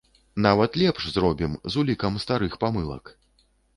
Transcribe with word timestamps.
Нават 0.45 0.77
лепш 0.81 1.03
зробім, 1.17 1.53
з 1.73 1.81
улікам 1.81 2.13
старых 2.25 2.59
памылак. 2.65 3.17